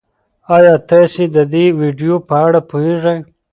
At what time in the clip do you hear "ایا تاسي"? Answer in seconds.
0.55-1.23